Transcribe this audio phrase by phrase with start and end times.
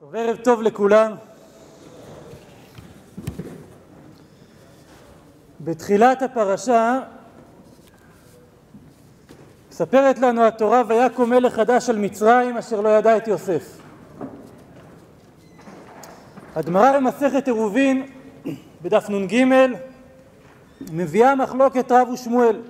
[0.00, 1.12] טוב, ערב טוב לכולם.
[5.60, 7.00] בתחילת הפרשה
[9.70, 13.78] מספרת לנו התורה ויקום מלך חדש על מצרים אשר לא ידע את יוסף.
[16.56, 18.06] הגמרא במסכת עירובין
[18.82, 19.44] בדף נ"ג
[20.92, 22.60] מביאה מחלוקת רב ושמואל.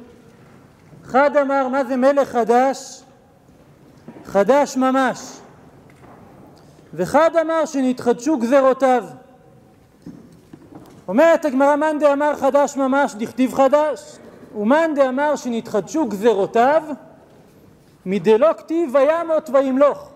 [1.05, 3.03] אחד אמר מה זה מלך חדש?
[4.25, 5.40] חדש ממש.
[6.95, 9.05] וחד אמר שנתחדשו גזרותיו.
[11.09, 14.17] אומרת הגמרא מאן דאמר חדש ממש דכתיב חדש?
[14.55, 16.83] ומאן דאמר שנתחדשו גזרותיו
[18.07, 20.11] מדלא כתיב וימות וימלוך.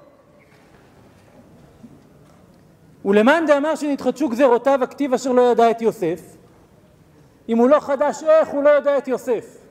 [3.04, 6.20] ולמאן דאמר שנתחדשו גזרותיו הכתיב אשר לא ידע את יוסף.
[7.48, 9.63] אם הוא לא חדש איך הוא לא יודע את יוסף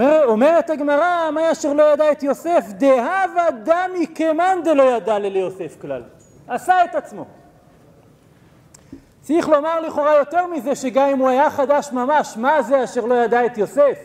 [0.00, 6.02] אומרת הגמרא, מה אשר לא ידע את יוסף, דהבה דמי כמאן דלא ידע לליוסף כלל.
[6.48, 7.24] עשה את עצמו.
[9.20, 13.14] צריך לומר לכאורה יותר מזה, שגם אם הוא היה חדש ממש, מה זה אשר לא
[13.14, 13.98] ידע את יוסף?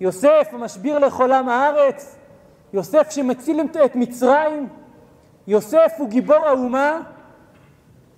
[0.00, 2.16] יוסף המשביר לכל עם הארץ,
[2.72, 4.68] יוסף שמציל את מצרים,
[5.46, 7.00] יוסף הוא גיבור האומה,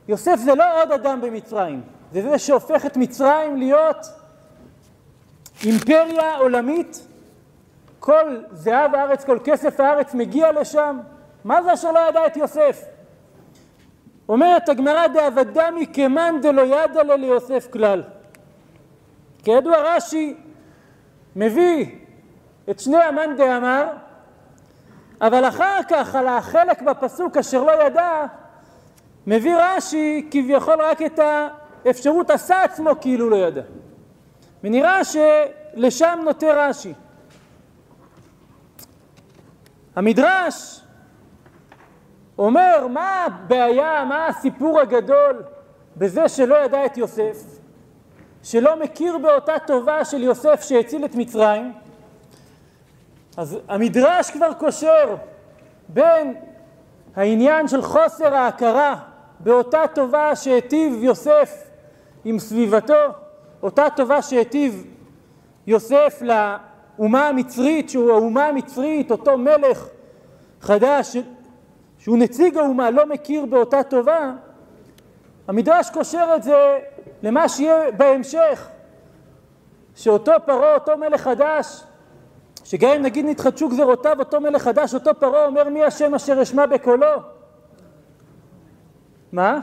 [0.09, 4.07] יוסף זה לא עוד אדם במצרים, זה זה שהופך את מצרים להיות
[5.63, 7.07] אימפריה עולמית,
[7.99, 10.99] כל זהב הארץ, כל כסף הארץ מגיע לשם,
[11.45, 12.85] מה זה אשר לא ידע את יוסף?
[14.29, 18.03] אומרת הגמרא דאבדמי כמאן דלא ידע לו ליוסף כלל.
[19.45, 20.37] כידוע רש"י
[21.37, 21.87] מביא
[22.71, 23.87] את שני המאן דאמר,
[25.21, 28.25] אבל אחר כך על החלק בפסוק אשר לא ידע,
[29.27, 31.21] מביא רש"י כביכול רק את
[31.85, 33.63] האפשרות עשה עצמו כאילו לא ידע.
[34.65, 36.93] ונראה שלשם נוטה רש"י.
[39.97, 40.81] המדרש
[42.39, 45.43] אומר מה הבעיה, מה הסיפור הגדול
[45.97, 47.39] בזה שלא ידע את יוסף,
[48.43, 51.73] שלא מכיר באותה טובה של יוסף שהציל את מצרים,
[53.37, 55.17] אז המדרש כבר קושר
[55.89, 56.35] בין
[57.17, 58.97] העניין של חוסר ההכרה
[59.41, 61.65] באותה טובה שהיטיב יוסף
[62.25, 63.24] עם סביבתו
[63.65, 64.87] אותה טובה שהיטיב
[65.67, 69.87] יוסף לאומה המצרית, שהוא האומה המצרית, אותו מלך
[70.61, 71.17] חדש,
[71.99, 74.33] שהוא נציג האומה, לא מכיר באותה טובה,
[75.49, 76.79] המדרש קושר את זה
[77.23, 78.69] למה שיהיה בהמשך,
[79.95, 81.85] שאותו פרעה, אותו מלך חדש,
[82.65, 86.67] שגם אם נגיד נתחדשו גזרותיו, אותו מלך חדש, אותו פרעה אומר מי השם אשר אשמע
[86.67, 87.07] בקולו?
[89.33, 89.61] מה?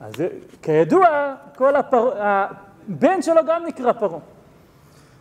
[0.00, 0.14] אז
[0.62, 2.12] כידוע, כל הפר...
[2.88, 4.20] בן שלו גם נקרא פרעה.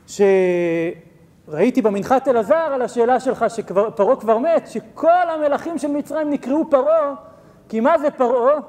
[0.07, 7.13] שראיתי במנחת אלעזר על השאלה שלך שפרעה כבר מת, שכל המלכים של מצרים נקראו פרעה,
[7.69, 8.59] כי מה זה פרעה?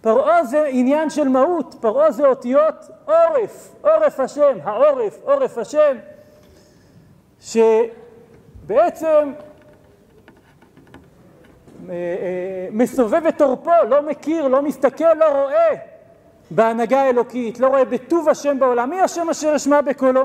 [0.00, 5.96] פרעה זה עניין של מהות, פרעה זה אותיות עורף, עורף השם, העורף, עורף השם,
[7.40, 9.32] שבעצם
[11.88, 15.91] אה, אה, מסובב את עורפו, לא מכיר, לא מסתכל, לא רואה
[16.54, 20.22] בהנהגה האלוקית, לא רואה בטוב השם בעולם, מי השם אשר אשמע בקולו?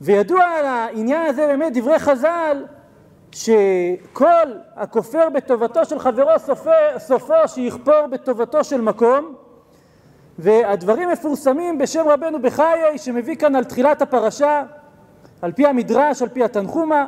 [0.00, 2.64] וידוע על העניין הזה באמת דברי חז"ל
[3.32, 9.34] שכל הכופר בטובתו של חברו סופו, סופו שיכפור בטובתו של מקום
[10.38, 14.62] והדברים מפורסמים בשם רבנו בחיי שמביא כאן על תחילת הפרשה
[15.42, 17.06] על פי המדרש, על פי התנחומה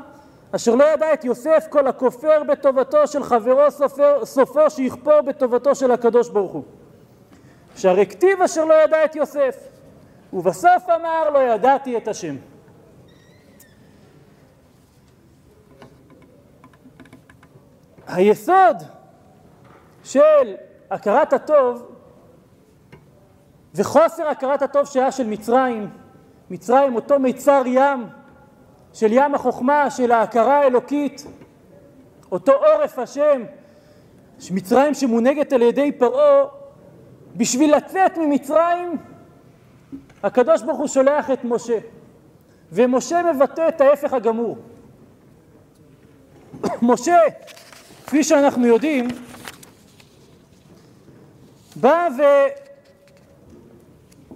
[0.53, 5.91] אשר לא ידע את יוסף כל הכופר בטובתו של חברו סופו, סופו שיכפור בטובתו של
[5.91, 6.63] הקדוש ברוך הוא
[7.77, 9.69] שהרי כתיב אשר לא ידע את יוסף,
[10.33, 12.37] ובסוף אמר לא ידעתי את השם.
[18.07, 18.77] היסוד
[20.05, 20.57] של
[20.91, 21.93] הכרת הטוב
[23.75, 25.91] וחוסר הכרת הטוב שהיה של מצרים,
[26.51, 28.07] מצרים אותו מיצר ים
[28.93, 31.27] של ים החוכמה, של ההכרה האלוקית,
[32.33, 33.43] אותו עורף השם,
[34.51, 36.45] מצרים שמונהגת על ידי פרעה,
[37.37, 38.97] בשביל לצאת ממצרים
[40.23, 41.79] הקדוש ברוך הוא שולח את משה
[42.73, 44.59] ומשה מבטא את ההפך הגמור.
[46.83, 47.19] משה,
[48.07, 49.09] כפי שאנחנו יודעים,
[51.77, 52.09] בא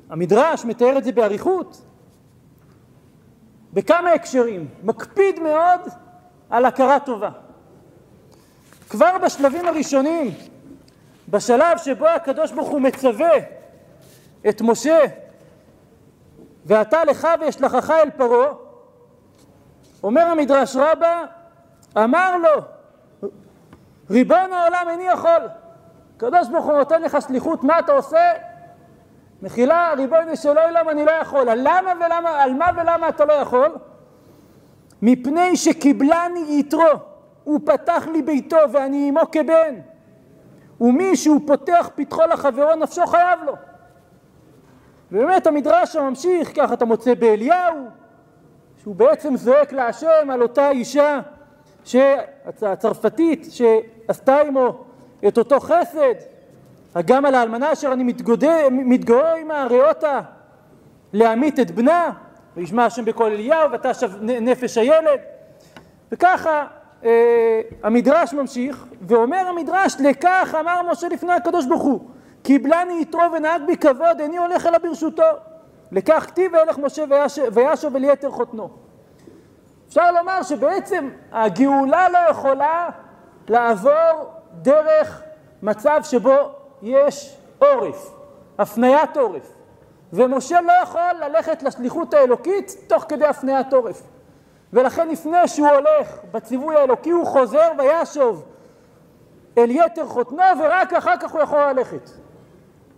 [0.08, 1.82] והמדרש מתאר את זה באריכות
[3.72, 5.80] בכמה הקשרים, מקפיד מאוד
[6.50, 7.30] על הכרה טובה.
[8.88, 10.34] כבר בשלבים הראשונים
[11.30, 13.32] בשלב שבו הקדוש ברוך הוא מצווה
[14.48, 14.98] את משה
[16.66, 18.52] ואתה לך ואשלחך אל פרעה
[20.02, 21.24] אומר המדרש רבה
[21.96, 22.62] אמר לו
[24.10, 25.48] ריבון העולם איני יכול.
[26.16, 28.32] הקדוש ברוך הוא נותן לך שליחות, מה אתה עושה?
[29.42, 31.48] מחילה, ריבונו של עולם אני לא יכול.
[31.48, 33.74] על למה ולמה, על מה ולמה אתה לא יכול?
[35.02, 36.84] מפני שקיבלני יתרו,
[37.44, 39.74] הוא פתח לי ביתו ואני עמו כבן.
[40.80, 43.52] ומי שהוא פותח פתחו לחברו נפשו חייב לו.
[45.12, 47.86] ובאמת המדרש הממשיך, ככה אתה מוצא באליהו,
[48.82, 51.20] שהוא בעצם זועק להשם על אותה אישה
[52.62, 54.84] הצרפתית שעשתה עמו
[55.28, 56.14] את אותו חסד,
[57.06, 58.14] גם על האלמנה אשר אני
[58.70, 60.20] מתגורר עמה, ראותה
[61.12, 62.10] להמית את בנה,
[62.56, 65.20] וישמע השם בקול אליהו ותשב נפש הילד,
[66.12, 66.66] וככה
[67.82, 72.00] המדרש ממשיך, ואומר המדרש, לכך אמר משה לפני הקדוש ברוך הוא,
[72.42, 75.22] קיבלני יתרו ונהג בי כבוד, איני הולך אלא ברשותו.
[75.92, 77.04] לכך כתיב וילך משה
[77.52, 78.68] וישוב אל יתר חותנו.
[79.88, 82.88] אפשר לומר שבעצם הגאולה לא יכולה
[83.48, 85.22] לעבור דרך
[85.62, 86.36] מצב שבו
[86.82, 88.10] יש עורף,
[88.58, 89.52] הפניית עורף.
[90.12, 94.02] ומשה לא יכול ללכת לשליחות האלוקית תוך כדי הפניית עורף.
[94.72, 98.44] ולכן לפני שהוא הולך בציווי האלוקי הוא חוזר וישוב
[99.58, 102.10] אל יתר חותנו ורק אחר כך הוא יכול ללכת.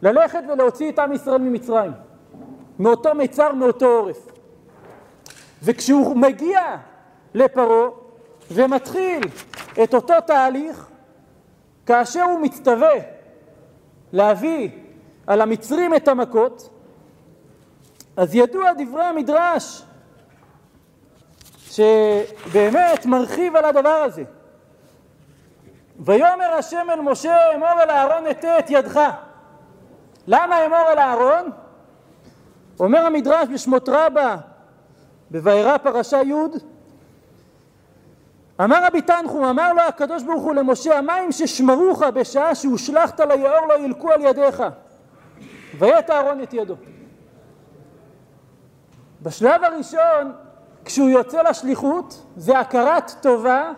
[0.02, 1.92] ללכת ולהוציא את עם ישראל ממצרים.
[2.78, 4.32] מאותו מיצר, מאותו עורף.
[5.62, 6.60] וכשהוא מגיע
[7.34, 7.88] לפרעה
[8.50, 9.22] ומתחיל
[9.82, 10.88] את אותו תהליך,
[11.86, 12.94] כאשר הוא מצטווה
[14.12, 14.70] להביא
[15.26, 16.68] על המצרים את המכות,
[18.16, 19.82] אז ידוע דברי המדרש
[21.72, 24.24] שבאמת מרחיב על הדבר הזה.
[26.00, 29.00] ויאמר השם אל משה אמור אל אהרון אטה את ידך.
[30.26, 31.50] למה אמור אל אהרון?
[32.80, 34.36] אומר המדרש בשמות רבה
[35.30, 36.32] בבארה פרשה י'
[38.60, 43.78] אמר רבי תנחום, אמר לו הקדוש ברוך הוא למשה, המים ששמרוך בשעה שהושלכת ליאור לא
[43.78, 44.62] ילקו על ידיך.
[45.78, 46.76] ויית אהרון את ידו.
[49.22, 50.32] בשלב הראשון,
[50.84, 53.72] כשהוא יוצא לשליחות, זה הכרת טובה,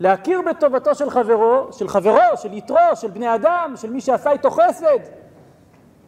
[0.00, 4.50] להכיר בטובתו של חברו, של חברו, של יתרו, של בני אדם, של מי שעשה איתו
[4.50, 4.98] חסד,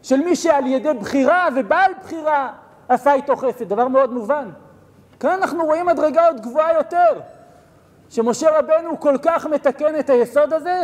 [0.03, 2.53] של מי שעל ידי בחירה ובעל בחירה
[2.89, 4.51] עשה איתו חסד, דבר מאוד מובן.
[5.21, 7.21] כאן אנחנו רואים מדרגה עוד גבוהה יותר,
[8.09, 10.83] שמשה רבנו כל כך מתקן את היסוד הזה,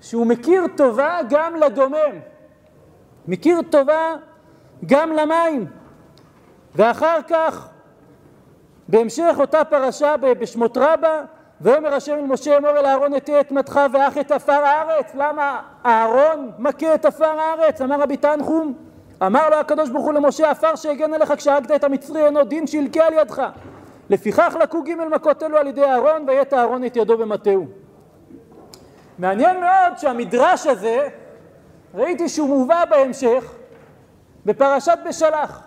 [0.00, 2.18] שהוא מכיר טובה גם לדומם,
[3.28, 4.14] מכיר טובה
[4.86, 5.66] גם למים.
[6.74, 7.68] ואחר כך,
[8.90, 11.22] בהמשך אותה פרשה בשמות רבה,
[11.60, 15.14] ויאמר השם אל משה אמור אל אהרון אטה את מתך ואח את עפר הארץ.
[15.14, 17.80] למה אהרון מכה את עפר הארץ?
[17.80, 18.74] אמר רבי תנחום,
[19.26, 23.04] אמר לו הקדוש ברוך הוא למשה עפר שהגן עליך כשהגת את המצרי אינו דין שילקה
[23.06, 23.42] על ידך.
[24.10, 27.66] לפיכך לקו ג' מכות אלו על ידי אהרון ויית אהרון את ידו במטהו.
[29.18, 31.08] מעניין מאוד שהמדרש הזה,
[31.94, 33.54] ראיתי שהוא מובא בהמשך
[34.46, 35.62] בפרשת בשלח.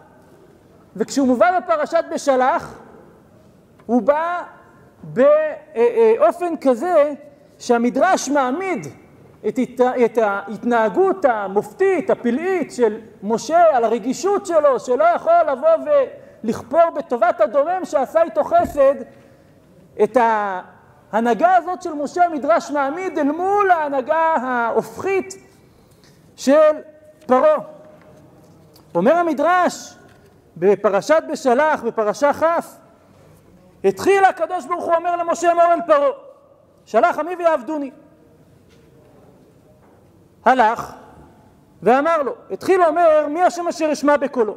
[0.95, 2.82] וכשהוא מובא בפרשת בשלח,
[3.85, 4.43] הוא בא
[5.03, 7.13] באופן כזה
[7.59, 8.87] שהמדרש מעמיד
[9.47, 9.59] את,
[10.05, 15.91] את ההתנהגות המופתית, הפלאית של משה על הרגישות שלו, שלא יכול לבוא
[16.43, 18.95] ולכפור בטובת הדומם שעשה איתו חסד,
[20.03, 20.17] את
[21.11, 25.35] ההנהגה הזאת של משה המדרש מעמיד אל מול ההנהגה ההופכית
[26.35, 26.71] של
[27.25, 27.57] פרעה.
[28.95, 29.95] אומר המדרש
[30.57, 32.43] בפרשת בשלח, בפרשה כ',
[33.83, 36.09] התחיל הקדוש ברוך הוא אומר למשה אל פרעה,
[36.85, 37.91] שלח עמי ויעבדוני.
[40.45, 40.93] הלך
[41.83, 44.55] ואמר לו, התחיל אומר מי השם אשר אשמע בקולו.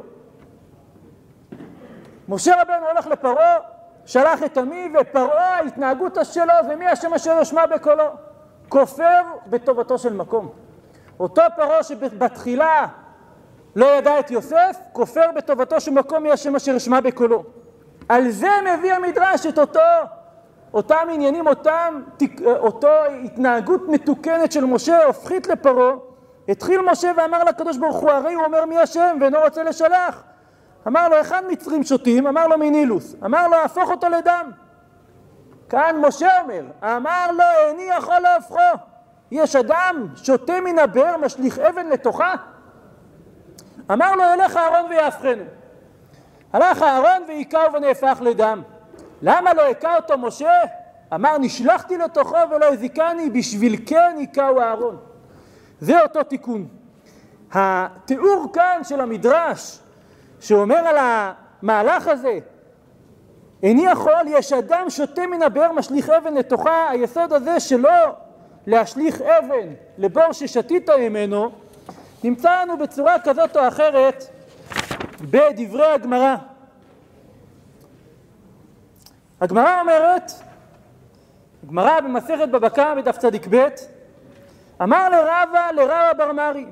[2.29, 3.57] משה רבנו הולך לפרעה,
[4.05, 8.05] שלח את עמי ופרעה ההתנהגות שלו זה מי השם אשר אשמע בקולו.
[8.69, 10.49] כופר בטובתו של מקום.
[11.19, 12.87] אותו פרעה שבתחילה
[13.75, 17.43] לא ידע את יוסף, כופר בטובתו של מקום מי השם אשר אשמע בקולו.
[18.09, 19.79] על זה מביא המדרש את אותו,
[20.73, 22.01] אותם עניינים, אותם,
[22.45, 22.89] אותו
[23.23, 25.95] התנהגות מתוקנת של משה, הופכית לפרעה.
[26.49, 30.23] התחיל משה ואמר לקדוש ברוך הוא, הרי הוא אומר מי השם ואינו רוצה לשלח.
[30.87, 32.27] אמר לו, היכן מצרים שותים?
[32.27, 33.15] אמר לו, מנילוס.
[33.25, 34.51] אמר לו, הפוך אותו לדם.
[35.69, 38.59] כאן משה אומר, אמר לו, איני יכול להפכו.
[39.31, 42.33] יש אדם שותה מן הבאר, משליך אבן לתוכה?
[43.91, 45.43] אמר לו, ילך אהרון ויהפכנו.
[46.53, 48.61] הלך אהרון והיכהו ונהפך לדם.
[49.21, 50.61] למה לא היכה אותו משה?
[51.13, 54.97] אמר נשלחתי לתוכו ולא הזיקני בשביל כן היכהו אהרון.
[55.79, 56.67] זה אותו תיקון.
[57.53, 59.79] התיאור כאן של המדרש
[60.39, 62.39] שאומר על המהלך הזה
[63.63, 68.15] איני יכול, יש אדם שותה מן הבאר משליך אבן לתוכה, היסוד הזה שלא
[68.67, 71.51] להשליך אבן לבור ששתית ממנו,
[72.23, 74.23] נמצא לנו בצורה כזאת או אחרת
[75.21, 76.35] בדברי הגמרא.
[79.41, 80.31] הגמרא אומרת,
[81.67, 83.67] גמרא במסכת בבא קמא בדף צ"ב,
[84.83, 86.65] אמר לרבה לרבה בר מרי,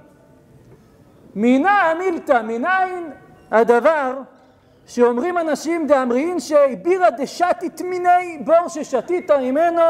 [1.36, 3.12] מינה המילתא, מניין
[3.52, 4.14] הדבר
[4.88, 9.82] שאומרים אנשים דאמרין שהבירה דשתית מיני בור ששתית ממנו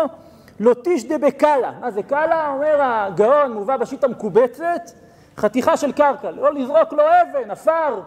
[0.60, 1.72] לא תשדה בקלה.
[1.80, 2.48] מה זה קלה?
[2.48, 4.82] אומר הגאון, מובא בשיט המקובצת,
[5.38, 8.02] חתיכה של קרקע, לא לזרוק לו אבן, עפר,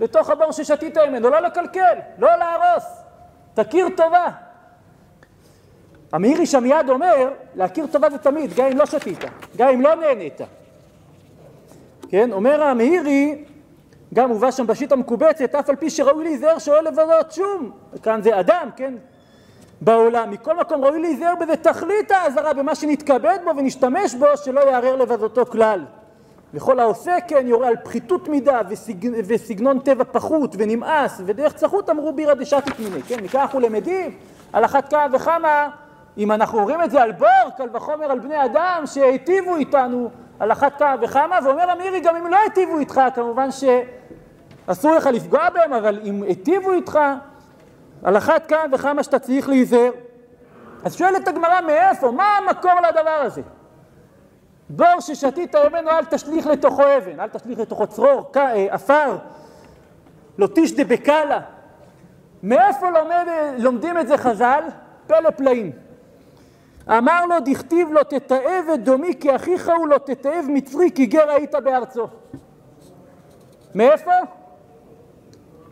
[0.00, 2.84] לתוך הבור ששתית ממנו, לא לקלקל, לא להרוס,
[3.54, 4.26] תכיר טובה.
[6.12, 9.24] המאירי שם מיד אומר, להכיר טובה זה תמיד, גם אם לא שתית,
[9.56, 10.40] גם אם לא נהנית.
[12.08, 13.44] כן, אומר המאירי,
[14.14, 17.70] גם מובא שם בשיט המקובצת, אף על פי שראוי להיזהר שלא לבלות שום,
[18.02, 18.94] כאן זה אדם, כן,
[19.80, 20.30] בעולם.
[20.30, 25.46] מכל מקום ראוי להיזהר בזה תכלית האזהרה, במה שנתכבד בו ונשתמש בו, שלא יערער לבזותו
[25.46, 25.84] כלל.
[26.54, 29.08] וכל העושה כן יורה על פחיתות מידה וסג...
[29.26, 34.16] וסגנון טבע פחות ונמאס ודרך צחות אמרו בירא דשתית מיני, כן, מכך אנחנו למדים
[34.52, 35.68] על אחת כמה וכמה
[36.18, 40.52] אם אנחנו אומרים את זה על בור, קל וחומר על בני אדם שהיטיבו איתנו על
[40.52, 45.72] אחת כמה וכמה, ואומר אמירי גם אם לא היטיבו איתך, כמובן שאסור לך לפגוע בהם,
[45.72, 46.98] אבל אם היטיבו איתך,
[48.02, 49.90] על אחת כמה וכמה שאתה צריך להיזהר.
[50.84, 53.42] אז שואלת הגמרא מאיפה, מה המקור לדבר הזה?
[54.70, 59.16] בור ששתית ממנו אל תשליך לתוכו אבן, אל תשליך לתוכו צרור, אה, עפר,
[60.38, 61.40] לא תשדה בקלה.
[62.42, 63.26] מאיפה לומד,
[63.58, 64.62] לומדים את זה חז"ל?
[65.06, 65.72] פלא פלאים.
[66.88, 71.30] אמר לו דכתיב לו תתעב את דומי כי אחיך הוא לא תתעב מצרי כי גר
[71.30, 72.06] היית בארצו.
[73.74, 74.12] מאיפה?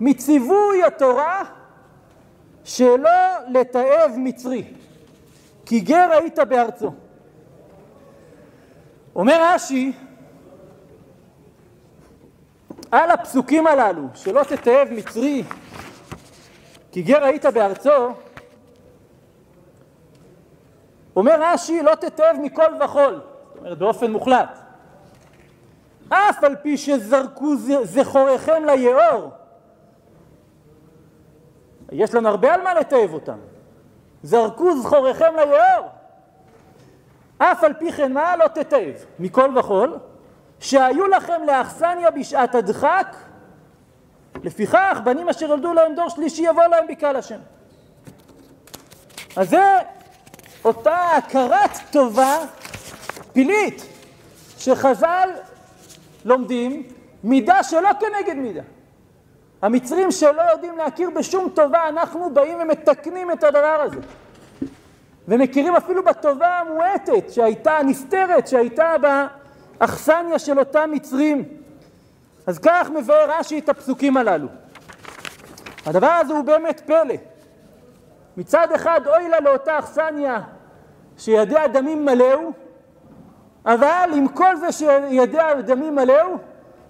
[0.01, 1.43] מציווי התורה
[2.65, 3.11] שלא
[3.49, 4.65] לתעב מצרי
[5.67, 6.93] כי גר היית בארצו.
[9.17, 9.93] אומר רש"י
[12.91, 15.45] על הפסוקים הללו שלא תתעב מצרי
[16.93, 18.13] כי גר היית בארצו
[21.17, 24.59] אומר רש"י לא תתעב מכל וכול, זאת אומרת באופן מוחלט.
[26.09, 29.31] אף על פי שזרקו זכוריכם ליאור,
[31.93, 33.39] יש לנו הרבה על מה לתעב אותם.
[34.23, 35.96] זרקו זכוריכם ליאור.
[37.39, 39.99] אף על פי כן מה לא תתעב מכל וכול,
[40.61, 43.17] שהיו לכם לאכסניה בשעת הדחק,
[44.45, 47.39] לפיכך בנים אשר ילדו להם דור שלישי יבוא להם בקהל השם.
[49.37, 49.77] אז זה
[50.65, 52.39] אותה הכרת טובה
[53.33, 53.87] פילית
[54.59, 55.29] שחז"ל
[56.25, 56.83] לומדים
[57.25, 58.63] מידה שלא כנגד מידה.
[59.63, 64.01] המצרים שלא יודעים להכיר בשום טובה, אנחנו באים ומתקנים את הדבר הזה.
[65.29, 68.95] ומכירים אפילו בטובה המועטת שהייתה, הנסתרת, שהייתה
[69.79, 71.45] באכסניה של אותם מצרים.
[72.47, 74.49] אז כך מבאר רש"י את הפסוקים הללו.
[75.87, 77.15] הדבר הזה הוא באמת פלא.
[78.37, 80.41] מצד אחד אוי לה לאותה אכסניה
[81.19, 82.51] שידיה דמים מלאו,
[83.67, 86.37] אבל עם כל זה שידיה דמים מלאו,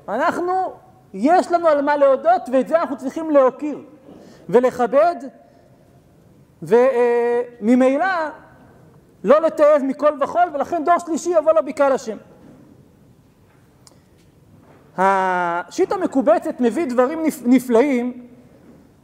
[0.09, 0.73] אנחנו,
[1.15, 3.79] יש לנו על מה להודות ואת זה אנחנו צריכים להוקיר
[4.49, 5.17] ולכבד
[6.63, 8.07] וממילא
[9.25, 12.17] לא לתעב מכל וכול ולכן דור שלישי יבוא לבקעה לשם.
[14.97, 18.27] השיט המקובצת מביא דברים נפלאים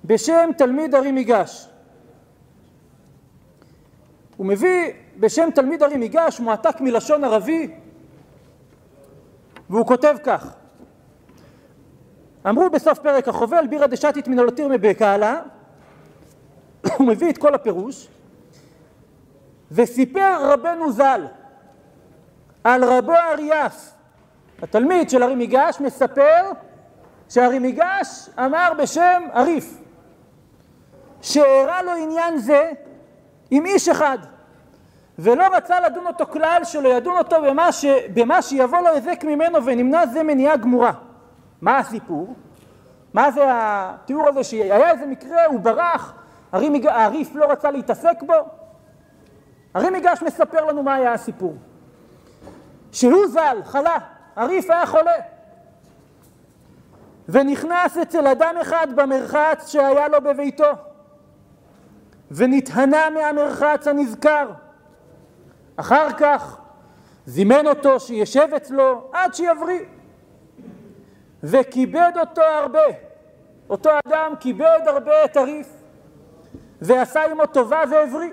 [0.04, 1.68] בשם תלמיד הרי מיגש.
[4.36, 7.70] הוא מביא בשם תלמיד הרי מיגש, מועתק מלשון ערבי,
[9.70, 10.54] והוא כותב כך:
[12.48, 15.40] אמרו בסוף פרק החובל בירא דשתית מן הלותיר מבקהלה,
[16.96, 18.08] הוא מביא את כל הפירוש,
[19.72, 21.26] וסיפר רבנו ז"ל
[22.64, 23.94] על רבו אריאס,
[24.62, 26.50] התלמיד של הרי מיגש, מספר
[27.28, 29.78] שהרי מיגש אמר בשם אריף,
[31.22, 32.70] שאירע לו עניין זה
[33.50, 34.18] עם איש אחד.
[35.18, 37.84] ולא רצה לדון אותו כלל שלא ידון אותו במה, ש...
[38.14, 40.92] במה שיבוא לו היזק ממנו ונמנע זה מניעה גמורה.
[41.60, 42.34] מה הסיפור?
[43.14, 46.14] מה זה התיאור הזה שהיה איזה מקרה, הוא ברח,
[46.52, 48.34] הריף לא רצה להתעסק בו?
[49.74, 51.54] הרי מיגש מספר לנו מה היה הסיפור.
[52.92, 53.96] שהוא ז"ל, חלה,
[54.36, 55.12] הריף היה חולה.
[57.28, 60.70] ונכנס אצל אדם אחד במרחץ שהיה לו בביתו,
[62.30, 64.50] ונתהנה מהמרחץ הנזכר.
[65.76, 66.58] אחר כך
[67.26, 69.80] זימן אותו שישב אצלו עד שיבריא,
[71.42, 72.80] וכיבד אותו הרבה.
[73.70, 75.81] אותו אדם כיבד הרבה את הריף,
[76.82, 78.30] ועשה עמו טובה והבריא.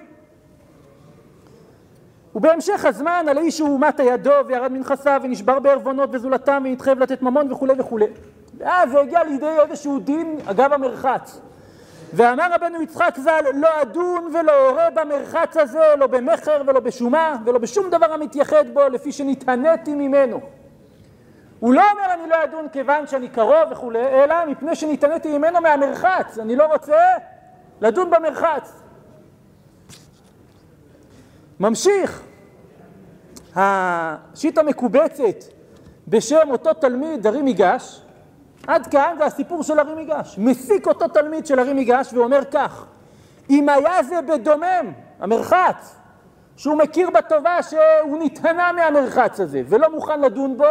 [2.35, 7.51] ובהמשך הזמן על האיש שהוא מטה ידו וירד מנכסיו ונשבר בערבונות וזולתם ונתחייב לתת ממון
[7.51, 8.05] וכולי וכולי.
[8.57, 11.41] ואז זה הגיע לידי איזשהו דין אגב המרחץ.
[12.13, 17.59] ואמר רבנו יצחק ז"ל לא אדון ולא אורה במרחץ הזה לא במכר ולא בשומה ולא
[17.59, 20.39] בשום דבר המתייחד בו לפי שנתעניתי ממנו.
[21.59, 26.37] הוא לא אומר אני לא אדון כיוון שאני קרוב וכולי אלא מפני שנתעניתי ממנו מהמרחץ
[26.39, 26.97] אני לא רוצה
[27.81, 28.81] לדון במרחץ.
[31.59, 32.23] ממשיך
[33.55, 35.43] השיט המקובצת
[36.07, 38.01] בשם אותו תלמיד הרי מיגש
[38.67, 40.35] עד כאן זה הסיפור של הרי מיגש.
[40.37, 42.85] מסיק אותו תלמיד של הרי מיגש ואומר כך,
[43.49, 45.95] אם היה זה בדומם, המרחץ,
[46.57, 50.65] שהוא מכיר בטובה שהוא נתהנה מהמרחץ הזה ולא מוכן לדון בו,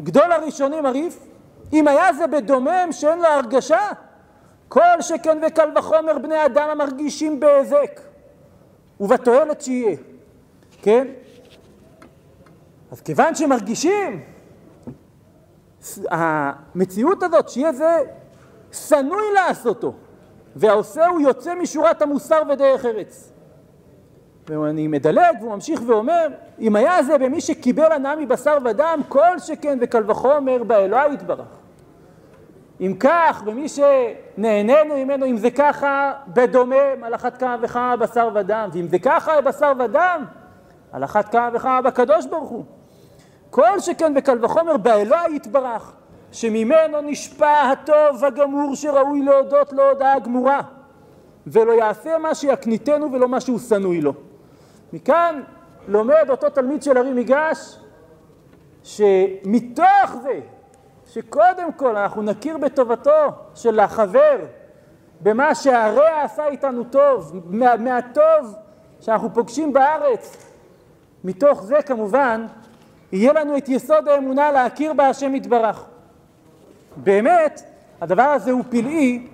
[0.00, 1.18] גדול הראשונים הריף,
[1.72, 3.88] אם היה זה בדומם שאין לו הרגשה,
[4.68, 8.00] כל שכן וקל וחומר בני אדם המרגישים בהיזק
[9.00, 9.96] ובתועלת שיהיה,
[10.82, 11.08] כן?
[12.92, 14.22] אז כיוון שמרגישים,
[16.10, 17.96] המציאות הזאת שיהיה זה
[18.72, 19.92] שנוי לעשותו,
[20.56, 23.32] והעושה הוא יוצא משורת המוסר ודרך ארץ.
[24.48, 26.28] ואני מדלג והוא ממשיך ואומר,
[26.60, 31.46] אם היה זה במי שקיבל הנאה מבשר ודם, כל שכן וקל וחומר באלוהי יתברך.
[32.80, 38.68] אם כך, במי שנהנינו ממנו, אם זה ככה, בדומם, על אחת כמה וכמה בשר ודם,
[38.72, 40.24] ואם זה ככה בשר ודם,
[40.92, 42.64] על אחת כמה וכמה בקדוש ברוך הוא.
[43.50, 45.92] כל שכן וקל וחומר באלוהי יתברך,
[46.32, 50.60] שממנו נשפע הטוב הגמור שראוי להודות לו הודעה גמורה,
[51.46, 54.12] ולא יעשה מה שיקניתנו ולא מה שהוא שנואי לו.
[54.92, 55.40] מכאן
[55.88, 57.78] לומד אותו תלמיד של הרי מיגש,
[58.82, 60.40] שמתוך זה
[61.18, 64.36] שקודם כל אנחנו נכיר בטובתו של החבר,
[65.20, 68.54] במה שהרע עשה איתנו טוב, מה, מהטוב
[69.00, 70.36] שאנחנו פוגשים בארץ,
[71.24, 72.46] מתוך זה כמובן
[73.12, 75.84] יהיה לנו את יסוד האמונה להכיר בהשם יתברך.
[76.96, 77.62] באמת,
[78.00, 79.26] הדבר הזה הוא פלאי,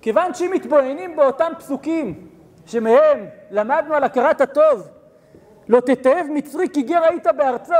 [0.00, 2.28] כיוון שאם מתבוננים באותם פסוקים
[2.66, 4.88] שמהם למדנו על הכרת הטוב,
[5.68, 7.74] לא תתעב מצרי כי גר היית בארצו,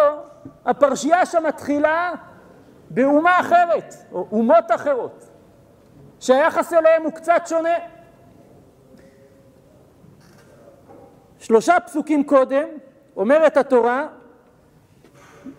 [0.67, 2.13] הפרשייה שם מתחילה
[2.91, 5.29] באומה אחרת, או אומות אחרות,
[6.21, 7.75] שהיחס אליהם הוא קצת שונה.
[11.39, 12.65] שלושה פסוקים קודם
[13.17, 14.07] אומרת התורה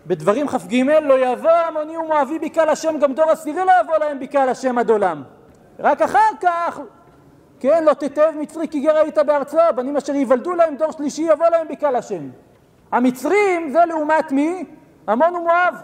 [0.06, 4.48] בדברים כ"ג לא יבוא עמוני ומואבי בקהל השם גם דור עשירי לא יבוא להם בקהל
[4.48, 5.22] השם עד עולם
[5.78, 6.80] רק אחר כך
[7.60, 11.46] כן לא תתב מצרי כי גר היית בארצו בנים אשר ייוולדו להם דור שלישי יבוא
[11.48, 12.30] להם בקהל השם
[12.92, 14.64] המצרים זה לעומת מי?
[15.08, 15.74] עמון ומואב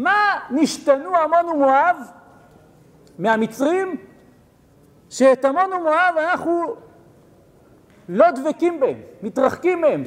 [0.00, 1.96] מה נשתנו עמון ומואב
[3.18, 3.96] מהמצרים?
[5.10, 6.74] שאת עמון ומואב אנחנו
[8.08, 10.04] לא דבקים בהם, מתרחקים מהם.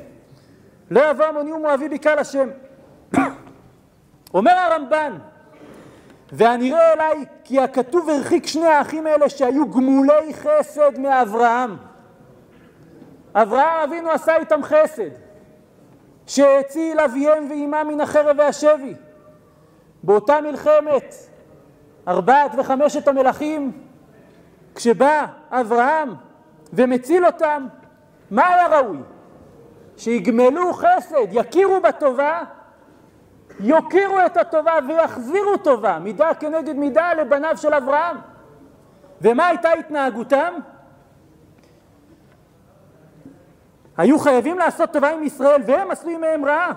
[0.92, 2.50] לא יבוא עמוני ומואבי בקהל השם.
[4.34, 5.18] אומר הרמב"ן,
[6.32, 11.78] והנראה אליי כי הכתוב הרחיק שני האחים האלה שהיו גמולי חסד מאברהם.
[13.34, 15.10] אברהם אבינו עשה איתם חסד,
[16.28, 18.94] שהציל אביהם ואימם מן החרב והשבי.
[20.04, 21.16] באותה מלחמת
[22.08, 23.72] ארבעת וחמשת המלכים,
[24.76, 26.14] כשבא אברהם
[26.74, 27.68] ומציל אותם,
[28.32, 28.98] מה היה ראוי?
[29.98, 32.42] שיגמלו חסד, יכירו בטובה,
[33.60, 38.18] יוקירו את הטובה ויחזירו טובה, מידה כנגד מידה לבניו של אברהם.
[39.22, 40.54] ומה הייתה התנהגותם?
[43.98, 46.72] היו חייבים לעשות טובה עם ישראל והם עשו עמהם רעה.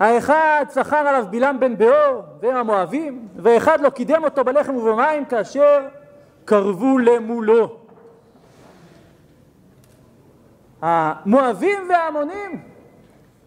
[0.00, 5.88] האחד שכר עליו בלעם בן באור והם המואבים, ואחד לא קידם אותו בלחם ובמים כאשר
[6.44, 7.76] קרבו למולו.
[10.82, 12.62] המואבים וההמונים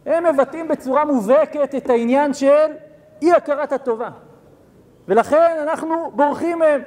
[0.06, 2.72] הם מבטאים בצורה מובהקת את העניין של
[3.22, 4.10] אי הכרת הטובה.
[5.08, 6.82] ולכן אנחנו בורחים מהם.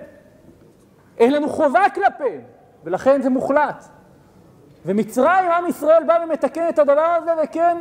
[1.18, 2.40] אין לנו חובה כלפיהם
[2.85, 3.85] ולכן זה מוחלט.
[4.87, 7.77] ומצרים עם ישראל בא ומתקן את הדבר הזה וכן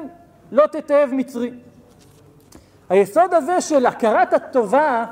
[0.52, 1.52] לא תתאב מצרי
[2.90, 5.06] היסוד הזה של הכרת הטובה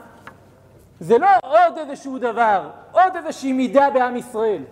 [0.99, 4.63] זה לא עוד איזשהו דבר, עוד איזושהי מידה בעם ישראל,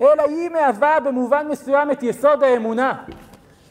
[0.00, 2.94] אלא היא מהווה במובן מסוים את יסוד האמונה.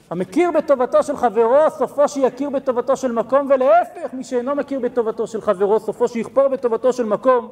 [0.09, 5.41] המכיר בטובתו של חברו, סופו שיכיר בטובתו של מקום, ולהפך, מי שאינו מכיר בטובתו של
[5.41, 7.49] חברו, סופו שיכפור בטובתו של מקום.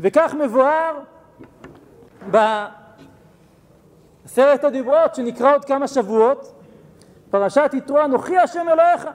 [0.00, 0.98] וכך מבואר
[2.30, 2.74] בעשרת
[4.64, 6.52] הדיברות שנקרא עוד כמה שבועות,
[7.30, 9.08] פרשת יתרו אנוכי השם אלוהיך.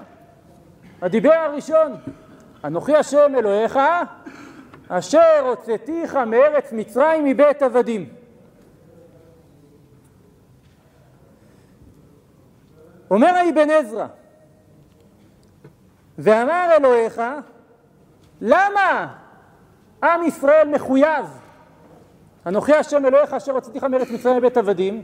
[1.03, 1.95] הדיבר הראשון,
[2.63, 3.79] אנוכי השם אלוהיך,
[4.87, 8.09] אשר הוצאתיך מארץ מצרים מבית עבדים.
[13.11, 14.05] אומר האבן עזרא,
[16.17, 17.21] ואמר אלוהיך,
[18.41, 19.13] למה
[20.03, 21.25] עם ישראל מחויב?
[22.45, 25.03] אנוכי השם אלוהיך אשר הוצאתיך מארץ מצרים מבית עבדים.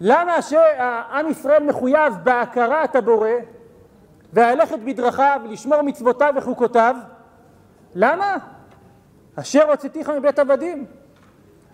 [0.00, 3.28] למה שעם ישראל מחויב בהכרת הבורא
[4.34, 6.96] והלכת בדרכיו, לשמור מצוותיו וחוקותיו?
[7.94, 8.36] למה?
[9.36, 10.84] אשר הוצאתיך מבית עבדים,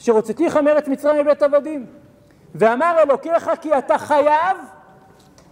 [0.00, 1.86] אשר הוצאתיך מארץ מצרים מבית עבדים.
[2.54, 4.56] ואמר אלוקיך כי אתה חייב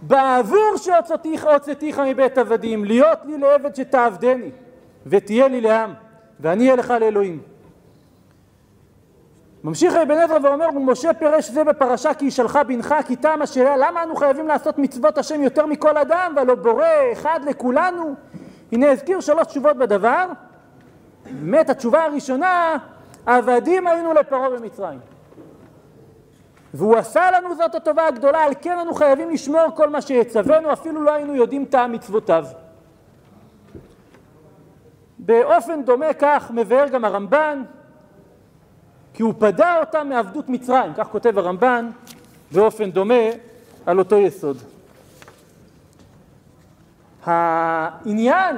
[0.01, 4.51] בעבור שהוצאתיך מבית עבדים, להיות לי לעבד שתעבדני,
[5.05, 5.93] ותהיה לי לעם,
[6.39, 7.41] ואני אהיה לך לאלוהים.
[9.63, 14.03] ממשיך אבן עזרא ואומר, ומשה פירש זה בפרשה כי ישלך בנך, כי טעם השאלה, למה
[14.03, 18.15] אנו חייבים לעשות מצוות השם יותר מכל אדם, והלא בורא אחד לכולנו?
[18.71, 20.25] הנה הזכיר שלוש תשובות בדבר.
[21.25, 22.77] באמת התשובה הראשונה,
[23.25, 24.99] עבדים היינו לפרעה במצרים.
[26.73, 31.03] והוא עשה לנו זאת הטובה הגדולה, על כן אנו חייבים לשמור כל מה שיצווינו, אפילו
[31.03, 32.45] לא היינו יודעים טעם מצוותיו.
[35.19, 37.63] באופן דומה כך מבאר גם הרמב"ן,
[39.13, 41.89] כי הוא פדה אותם מעבדות מצרים, כך כותב הרמב"ן,
[42.51, 43.23] באופן דומה
[43.85, 44.57] על אותו יסוד.
[47.25, 48.55] העניין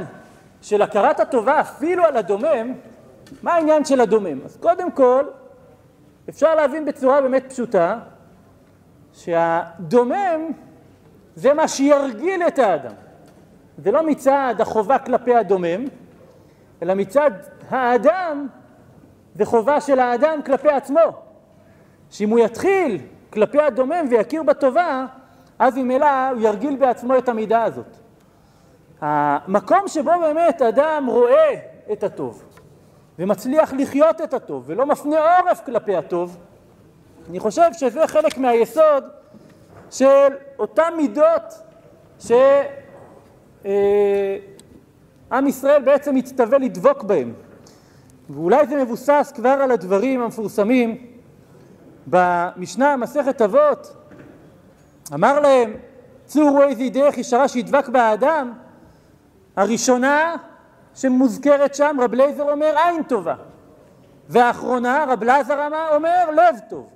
[0.61, 2.73] של הכרת הטובה אפילו על הדומם,
[3.43, 4.45] מה העניין של הדומם?
[4.45, 5.23] אז קודם כל,
[6.29, 7.99] אפשר להבין בצורה באמת פשוטה
[9.13, 10.51] שהדומם
[11.35, 12.93] זה מה שירגיל את האדם.
[13.77, 15.85] זה לא מצד החובה כלפי הדומם,
[16.81, 17.31] אלא מצד
[17.69, 18.47] האדם
[19.35, 20.99] זה חובה של האדם כלפי עצמו.
[22.09, 22.97] שאם הוא יתחיל
[23.33, 25.05] כלפי הדומם ויכיר בטובה,
[25.59, 27.97] אז ממילא הוא ירגיל בעצמו את המידה הזאת.
[29.01, 31.55] המקום שבו באמת אדם רואה
[31.91, 32.43] את הטוב
[33.19, 36.37] ומצליח לחיות את הטוב ולא מפנה עורף כלפי הטוב,
[37.29, 39.03] אני חושב שזה חלק מהיסוד
[39.91, 40.27] של
[40.59, 41.61] אותן מידות
[42.19, 42.35] שעם
[45.31, 47.33] אה, ישראל בעצם מצטווה לדבוק בהם.
[48.33, 51.07] ואולי זה מבוסס כבר על הדברים המפורסמים
[52.07, 53.95] במשנה מסכת אבות.
[55.13, 55.73] אמר להם,
[56.25, 58.53] צורו איזה דרך ישרה שידבק באדם.
[59.55, 60.35] הראשונה
[60.95, 63.35] שמוזכרת שם, רב לייזר אומר עין טובה.
[64.29, 66.89] והאחרונה, רב לזר אומר לב טוב.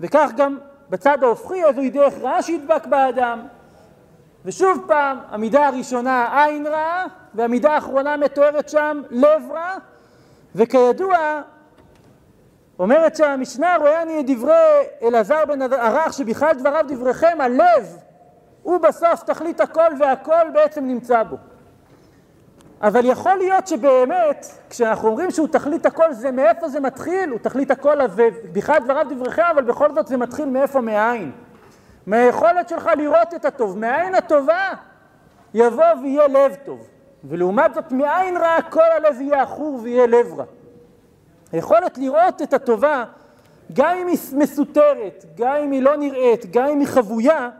[0.00, 0.58] וכך גם
[0.90, 3.46] בצד ההופכי איזוהי דרך רעה שידבק באדם.
[4.44, 9.76] ושוב פעם, המידה הראשונה עין רעה, והמידה האחרונה מתוארת שם לב רע,
[10.56, 11.42] וכידוע,
[12.78, 14.54] אומרת שהמשנה רואה אני את דברי
[15.02, 17.96] אלעזר בן ערך שבכלל דבריו דבריכם, הלב
[18.62, 21.36] הוא בסוף תכלית הכל והכל בעצם נמצא בו.
[22.82, 27.30] אבל יכול להיות שבאמת, כשאנחנו אומרים שהוא תכלית הכל, זה מאיפה זה מתחיל?
[27.30, 30.80] הוא תכלית הכל, ובכלל דבריו דבריכם, אבל בכל זאת זה מתחיל מאיפה?
[30.80, 31.32] מהעין.
[32.06, 33.78] מהיכולת שלך לראות את הטוב.
[33.78, 34.70] מהעין הטובה
[35.54, 36.88] יבוא ויהיה לב טוב.
[37.28, 40.44] ולעומת זאת, מעין רעה כל הלב יהיה עכור ויהיה לב רע.
[41.52, 43.04] היכולת לראות את הטובה,
[43.72, 47.50] גם אם היא מסותרת, גם אם היא לא נראית, גם אם היא חבויה,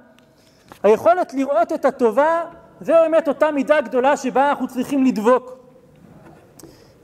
[0.82, 2.44] היכולת לראות את הטובה
[2.80, 5.58] זה באמת אותה מידה גדולה שבה אנחנו צריכים לדבוק.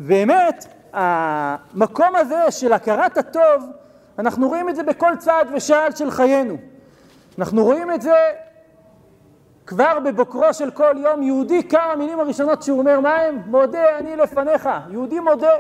[0.01, 3.67] באמת, המקום הזה של הכרת הטוב,
[4.19, 6.57] אנחנו רואים את זה בכל צעד ושעל של חיינו.
[7.39, 8.15] אנחנו רואים את זה
[9.73, 13.43] כבר בבוקרו של כל יום יהודי, כמה המילים הראשונות שהוא אומר, מה הם?
[13.47, 14.69] מודה אני לפניך.
[14.91, 15.53] יהודי מודה,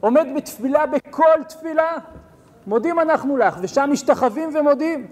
[0.00, 1.92] עומד בתפילה בכל תפילה,
[2.66, 5.06] מודים אנחנו לך, ושם משתחווים ומודים.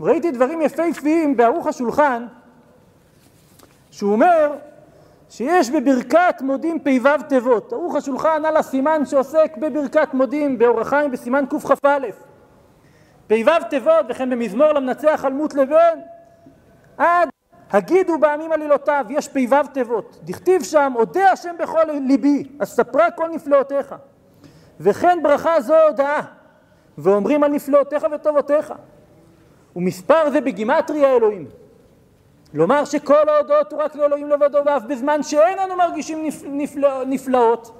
[0.00, 2.26] ראיתי דברים יפהפיים בערוך השולחן,
[3.90, 4.52] שהוא אומר
[5.30, 7.72] שיש בברכת מודים פ"ו תיבות.
[7.72, 11.98] ערוך השולחן על הסימן שעוסק בברכת מודים באורח חיים בסימן קכ"א.
[13.26, 15.98] פ"ו תיבות וכן במזמור למנצח אלמות לבן
[16.98, 17.28] עד
[17.72, 20.18] הגידו בעמים עלילותיו, יש פ"ו תיבות.
[20.24, 23.94] דכתיב שם, אודה השם בכל ליבי, אספרה כל נפלאותיך.
[24.80, 26.20] וכן ברכה זו הודעה,
[26.98, 28.74] ואומרים על נפלאותיך וטובותיך.
[29.76, 31.46] ומספר זה בגימטריה אלוהים.
[32.54, 37.78] לומר שכל ההודעות הוא רק לאלוהים לבדו, ואף בזמן שאין אנו מרגישים נפלא, נפלאות,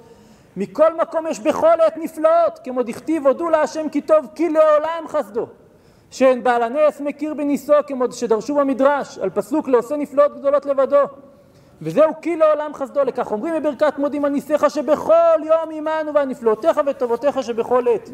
[0.57, 5.47] מכל מקום יש בכל עת נפלאות, כמו דכתיב הודו להשם כי טוב כי לעולם חסדו.
[6.13, 11.03] שאין בעל הנס מכיר בניסו כמו שדרשו במדרש על פסוק לעושה נפלאות גדולות לבדו.
[11.81, 16.81] וזהו כי לעולם חסדו לכך אומרים בברכת מודים על ניסיך שבכל יום עמנו ועל נפלאותיך
[16.85, 18.09] וטובותיך שבכל עת.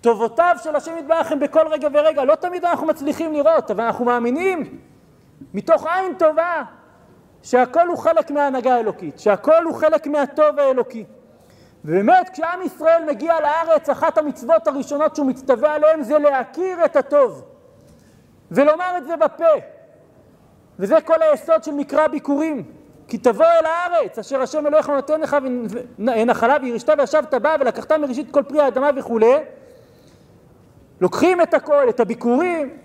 [0.00, 2.24] טובותיו של השם יתברך הם בכל רגע ורגע.
[2.24, 4.78] לא תמיד אנחנו מצליחים לראות אבל אנחנו מאמינים
[5.54, 6.62] מתוך עין טובה
[7.42, 11.04] שהכל הוא חלק מההנהגה האלוקית שהכל הוא חלק מהטוב האלוקי
[11.84, 17.44] ובאמת כשעם ישראל מגיע לארץ, אחת המצוות הראשונות שהוא מצטווה עליהן זה להכיר את הטוב.
[18.50, 19.44] ולומר את זה בפה.
[20.78, 22.64] וזה כל היסוד של מקרא ביקורים.
[23.08, 25.36] כי תבוא אל הארץ, אשר השם אלוהיך נותן לך
[25.98, 29.34] נחלה וירשת וישבת בה ולקחת מראשית כל פרי האדמה וכולי.
[31.00, 32.76] לוקחים את הכל, את הביקורים,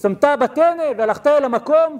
[0.00, 1.98] שמת בטנא והלכת אל המקום,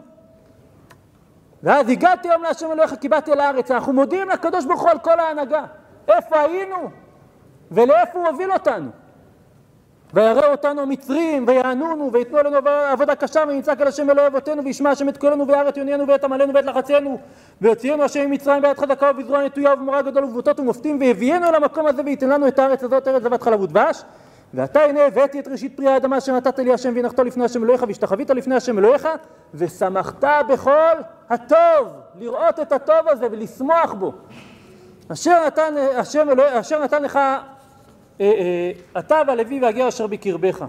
[1.62, 3.71] ואז הגעתי היום להשם אלוהיך כי באתי אל הארץ.
[3.71, 5.65] אנחנו מודים לקדוש ברוך הוא על כל ההנהגה.
[6.09, 6.91] איפה היינו?
[7.71, 8.91] ולאיפה הוא הוביל אותנו.
[10.15, 15.09] וירא אותנו המצרים ויענונו ויתנו עלינו עבודה קשה ונמצא כל השם אלוהי אבותינו וישמע השם
[15.09, 17.19] את קולנו וירא את יוניינו ואת עמלנו ואת לחצינו
[17.61, 22.03] ויוציאנו השם ממצרים ביד חזקה ובזרוע נטויה ובמורה גדול ובוטות ומופתים והביאנו אל המקום הזה
[22.05, 24.03] וייתן לנו את הארץ הזאת ארץ זבת חלב ודבש.
[24.55, 27.85] ועתה הנה הבאתי את ראשית פרי האדמה אשר נתת לי השם והנחתו לפני השם אלוהיך
[27.88, 29.09] והשתחווית לפני השם אלוהיך
[29.55, 30.97] ושמחת בכל
[31.31, 31.88] הטוב
[32.19, 34.12] לראות את הטוב הזה ולשמוח בו
[35.12, 37.42] אשר נתן, השם אלוהי, אשר נתן לך אה,
[38.20, 40.64] אה, אתה והלוי והגר אשר בקרבך.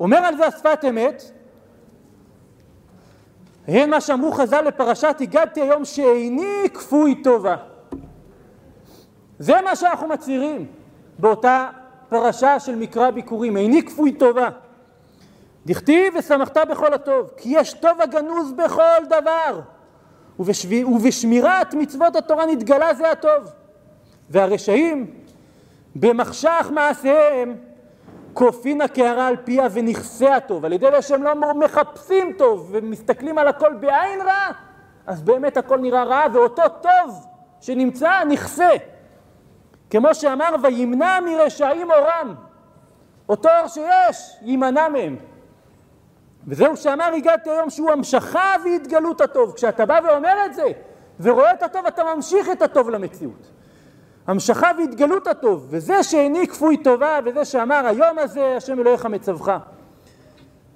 [0.00, 1.22] אומר על זה השפת אמת,
[3.68, 7.56] הן מה שאמרו חז"ל לפרשת הגדתי היום שאיני כפוי טובה.
[9.38, 10.66] זה מה שאנחנו מצהירים
[11.18, 11.68] באותה
[12.08, 14.48] פרשה של מקרא ביקורים, איני כפוי טובה.
[15.66, 19.60] דכתיב ושמחת בכל הטוב, כי יש טוב הגנוז בכל דבר.
[20.40, 20.68] ובשב...
[20.86, 23.52] ובשמירת מצוות התורה נתגלה זה הטוב.
[24.30, 25.10] והרשעים
[25.96, 27.56] במחשך מעשיהם
[28.32, 30.64] כופין הקערה על פיה ונכסה הטוב.
[30.64, 34.48] על ידי זה שהם לא מחפשים טוב ומסתכלים על הכל בעין רע,
[35.06, 37.26] אז באמת הכל נראה רע, ואותו טוב
[37.60, 38.70] שנמצא נכסה.
[39.90, 42.34] כמו שאמר, וימנע מרשעים אורם.
[43.28, 45.16] אותו אור שיש, יימנע מהם.
[46.48, 49.52] וזהו שאמר הגעתי היום שהוא המשכה והתגלות הטוב.
[49.52, 50.66] כשאתה בא ואומר את זה
[51.20, 53.50] ורואה את הטוב, אתה ממשיך את הטוב למציאות.
[54.26, 59.48] המשכה והתגלות הטוב, וזה שאיני כפוי טובה, וזה שאמר היום הזה השם אלוהיך מצווך.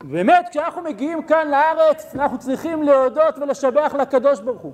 [0.04, 4.72] באמת, כשאנחנו מגיעים כאן לארץ, אנחנו צריכים להודות ולשבח לקדוש ברוך הוא.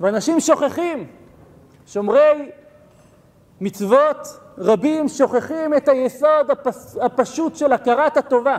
[0.00, 1.06] ואנשים שוכחים,
[1.86, 2.50] שומרי
[3.60, 8.56] מצוות רבים שוכחים את היסוד הפס, הפשוט של הכרת הטובה.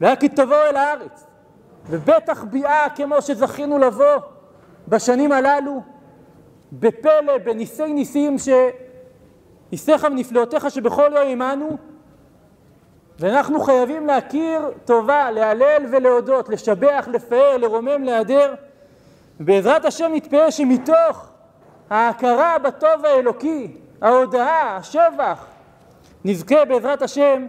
[0.00, 1.26] והיה כי תבוא אל הארץ,
[1.86, 4.16] ובטח ביאה כמו שזכינו לבוא
[4.88, 5.82] בשנים הללו,
[6.72, 11.76] בפלא, בניסי ניסים, שניסיך ונפלאותיך שבכל יום עמנו,
[13.18, 18.54] ואנחנו חייבים להכיר טובה, להלל ולהודות, לשבח, לפאר, לרומם, להדר.
[19.40, 21.28] בעזרת השם נתפאה שמתוך
[21.90, 25.46] ההכרה בטוב האלוקי, ההודאה, השבח,
[26.24, 27.46] נזכה בעזרת השם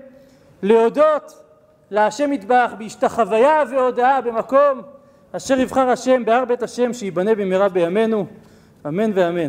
[0.61, 1.43] להודות
[1.91, 4.81] להשם יטבח בהשתחוויה והודאה במקום
[5.31, 8.25] אשר יבחר השם בהר בית השם שייבנה במהרה בימינו.
[8.87, 9.47] אמן ואמן